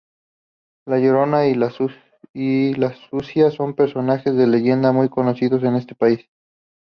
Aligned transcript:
La 0.87 0.97
Llorona 0.99 1.45
y 1.47 1.53
la 1.53 1.69
Sucia 1.69 3.51
son 3.51 3.75
personajes 3.75 4.33
de 4.35 4.47
leyenda 4.47 4.91
muy 4.91 5.09
conocidos 5.09 5.61
en 5.61 5.75
este 5.75 5.93
país. 5.93 6.21